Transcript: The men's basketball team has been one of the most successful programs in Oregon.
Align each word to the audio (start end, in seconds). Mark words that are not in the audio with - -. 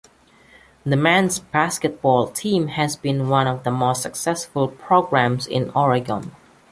The 0.83 0.95
men's 0.95 1.37
basketball 1.37 2.25
team 2.29 2.69
has 2.69 2.95
been 2.95 3.29
one 3.29 3.45
of 3.45 3.63
the 3.63 3.69
most 3.69 4.01
successful 4.01 4.67
programs 4.67 5.45
in 5.45 5.69
Oregon. 5.75 6.31